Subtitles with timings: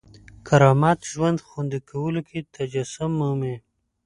[0.47, 3.55] کرامت ژوند خوندي کولو کې تجسم مومي.